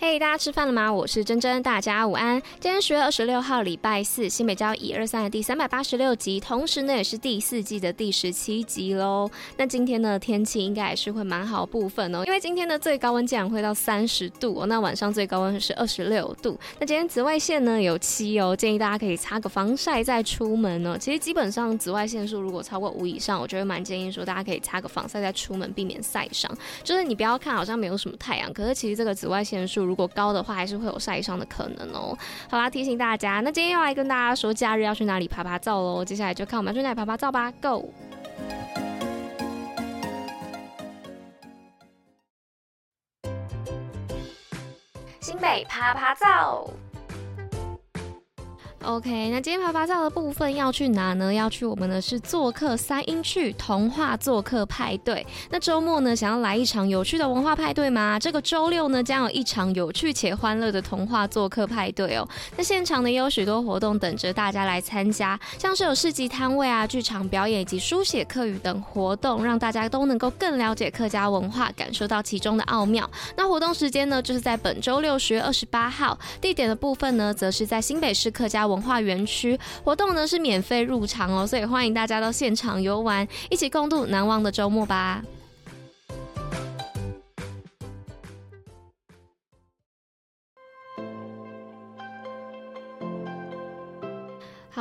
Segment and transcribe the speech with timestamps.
[0.00, 0.92] 嘿大家吃饭了吗？
[0.92, 2.40] 我是珍珍，大家午安。
[2.60, 9.28] 今天十月二十六号，礼拜四，新北交一二三的第三百八十六集，同时呢也是第四季的第十七集喽。
[9.56, 16.56] 那今天呢天气应该也是会蛮好部分哦，因为今天的最高温竟然会到三十度哦，那晚上最高温是二十六度。
[16.78, 20.96] 那今天紫外线呢有七哦，建议大家可以擦个防晒再出门哦。
[20.96, 26.48] 其实基本上紫外线数如果超过五以上，我觉得蛮建议说大家可以擦个防晒再出门，避免晒伤。
[26.84, 29.87] 就是你不要看好像没有什么太阳，可是其实这个紫外线数。
[29.88, 32.16] 如果高的话，还是会有晒伤的可能哦。
[32.50, 36.04] 好啦，提醒大家，那今天又来跟大家说，假日要去哪里拍拍照喽？
[36.04, 37.90] 接下来就看我们去哪里趴趴造吧，Go！
[45.20, 46.68] 新北拍拍照。
[48.84, 51.34] OK，那今天趴趴造的部分要去哪呢？
[51.34, 55.26] 要去我们的是做客三英趣童话做客派对。
[55.50, 58.18] 那周末呢，想要来一场有趣的文化派对吗？
[58.20, 62.26] 这个周六呢，将有一场有趣且欢乐的童话做客派对哦。
[62.56, 73.10] 那现场呢，也有许多活动等着大家来参加，像是有市集摊位啊、剧场表演以及书写客语等活动，让大家都能够更了解客家文化，感受到其中的奥妙。
[73.36, 85.20] 那活动时间呢，就是在本周六十月二十八号，地点的部分呢，则是在新北市客家文文化园区活动呢是免费入场哦，所以欢迎大家到现场游玩，一起共度难忘的周末吧。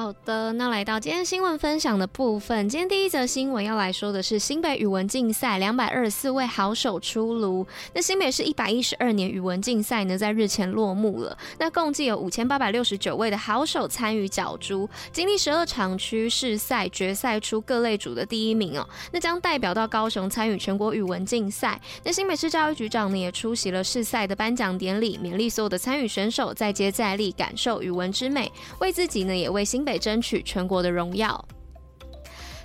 [0.07, 2.69] 好的，那来到今天新闻分享的部分。
[2.69, 7.67] 今天第一则新闻要来说的是新北语文竞赛，两百二十四位好手出炉。
[7.93, 11.37] 那新北市一百一十二年语文竞赛呢，在日前落幕了。
[11.59, 18.87] 那共计有五千八百六十九位的好手参与角逐，经历十二场区试赛，决赛出各类组的第一名哦。
[19.11, 21.77] 那将代表到高雄参与全国语文竞赛。
[22.05, 28.49] 那新北市教育局长呢，也出席了试赛的颁奖典礼，勉励所有的参与选手再接再厉，感受语文之美，
[28.79, 31.43] 为自己呢，也为新北争取全国的荣耀。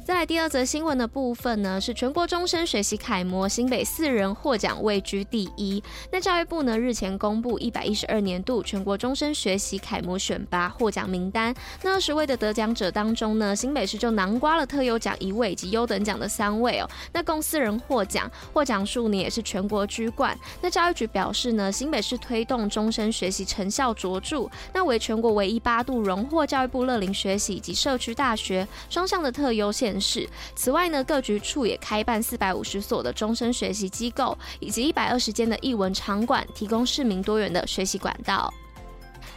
[0.05, 5.81] 再来第二则新闻的部分呢，是全国终身学习楷模，新北四人获奖位居第一。
[6.11, 11.55] 那教育部呢日前公布一百一十二年度全国终身学习楷模选拔获奖名单。
[11.83, 16.91] 那二十位的得奖者当中呢，新北市就囊括了特优奖一位以及优等奖的三位哦。
[17.13, 20.37] 那共四人获奖，获奖数呢也是全国居冠。
[20.61, 30.29] 那教育局表示呢，新北市推动终身学习成效卓著，那为全国唯一八度荣获教育部乐龄学习以及社区大学双向的特优县市。
[30.55, 38.53] 此外呢，各局处也开办四百五十所的终身学习机构，以及一百二十间的艺文场馆，提供市民多元的学习管道。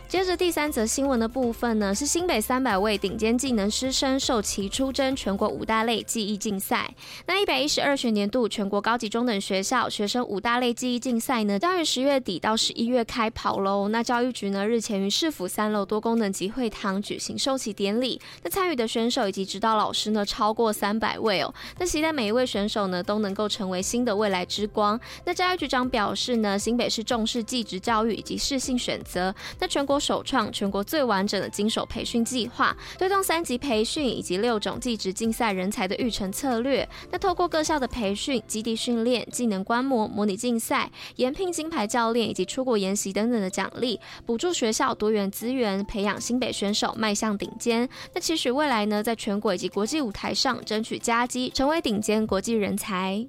[0.07, 6.93] 接着第三则新闻的部分呢，是新北三百位顶尖技能师生授期出征全国五大类技艺竞赛。
[7.25, 13.89] 那一百一十二学年度全国高级中等学校学生五大类技艺竞赛呢，将于十月底到十一月开跑喽。
[13.89, 18.21] 那教育局呢日前于市府三楼多功能集会堂举行授旗典礼。
[18.43, 21.53] 那参与的选手以及指导老师呢超过三百位哦。
[21.79, 24.97] 那期待每一位选手呢都能够成为新的未来之光。
[25.25, 29.33] 那教育局长表示呢，新北市重视技职教育以及适性选择。
[29.59, 29.94] 那全国。
[29.99, 36.87] 首创全国最完整的精手培训计划，推动三级培训以及六种技职竞赛人才的育成策略。
[37.11, 47.87] 那透过各校的培训、基地训练、技能观摩、模拟竞赛、延聘金牌教练以及出国研习等等的奖励，补助学校多元资源，培养新北选手迈向顶尖。
[48.13, 53.27] 那期许未来呢，在全国以及国际舞台上争取佳绩，成为顶尖国际人才。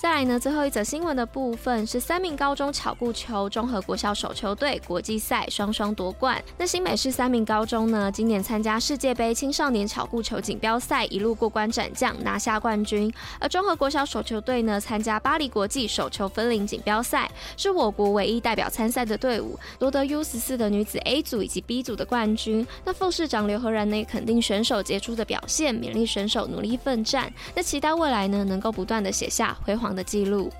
[0.00, 6.42] 再来呢，最后一则新闻的部分是三名高中巧固球综合国小手球队国际赛双双夺冠。
[6.56, 13.12] 那新北市三名高中呢，今年参加世界杯青少年巧固球锦标赛，一路过关斩将，拿下冠军。
[13.38, 22.66] 而综合国小手球队呢，参加巴黎国际手球分龄锦标赛，是我国唯一代表参赛的队伍，夺得 U 十四的女子 A 组以及 B 组的冠军。
[22.86, 27.30] 那副市长刘和然呢，肯定选手杰出的表现，勉励选手努力奋战。
[27.54, 30.50] 那期待未来呢，能够不断的写下辉煌的记录。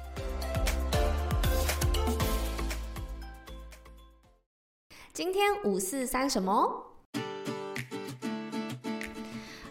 [5.13, 6.90] 今天五四三什么？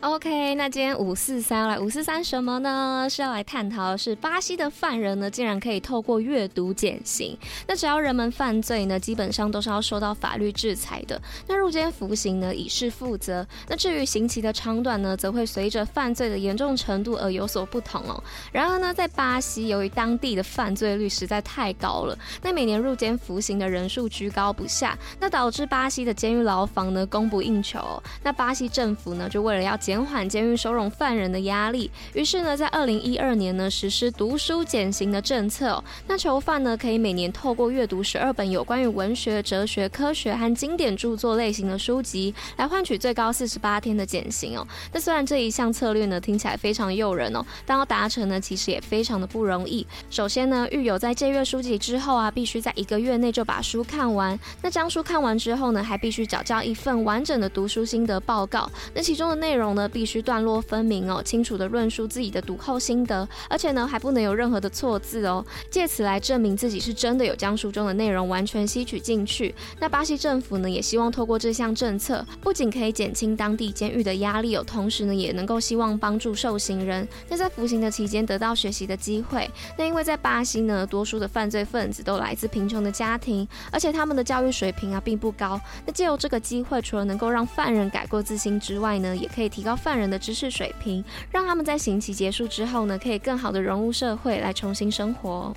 [0.02, 3.06] OK，那今天五四三来五四三什么呢？
[3.10, 7.38] 是要来探讨的是巴西的犯人呢，竟然可以透过阅读减刑。
[7.68, 11.22] 那只要人们犯罪呢，基本上都是要受到法律制裁的。
[11.48, 13.46] 那入监服刑呢，以示负责。
[13.68, 18.24] 那至于刑期的长短呢，则会随着犯罪的严重程度而有所不同哦。
[18.54, 28.02] 然而呢，在巴西，由于当地的犯罪率实在太高了，那每年入监服刑的人数居高不下，那导致巴西的监狱牢房呢供不应求。
[28.24, 35.84] 那巴西政府呢，就为了要减缓监狱收容犯人的压力，于是呢，在二零一二年呢，实施读书减刑的政策。
[36.06, 44.68] 那囚犯呢，可以每年透过阅读十二本有关于文学、哲学、科学和经典著作类型的书籍，来换取最高四十八天的减刑哦。
[44.94, 49.88] 那虽然这一项策略呢，听起来非常诱人哦，但要达成呢，其实也非常的不容易。
[50.12, 54.40] 首先呢，狱友在借阅书籍之后啊，必须在一个月内就把书看完。
[54.62, 58.70] 那将书看完之后呢，还必须缴交一份完整的读书心得报告。
[58.94, 69.54] 那其中的内容呢，必须段落分明哦，清楚地论述自己的读后心得，而且呢，还不能有任何的错字哦，借此来证明自己是真的有将书中的内容完全吸取进去。
[69.80, 79.50] 那巴西政府呢，也希望透过这项政策，不仅可以减轻当地监狱的压力哦，同时呢，也能够希望帮助受刑人那在服刑的期间得到学习的机会。
[79.78, 85.60] 那因为在巴西呢，多数的犯罪分子都来自贫穷的家庭，而且他们的教育水平啊并不高。
[85.86, 95.56] 那借由这个机会，除了能够让犯人改过自新之外呢，也可以提高犯人的知识水平，让他们在刑期结束之后呢，可以更好的融入社会，来重新生活。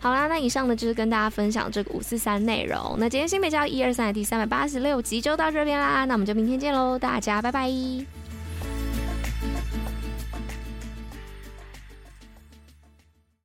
[0.00, 2.96] 好啦，那以上呢就是跟大家分享这个五四三内容。
[2.98, 8.17] 那今天新北教一二三的第三百八十六集就到这边啦，那我们就明天见喽，大家拜拜。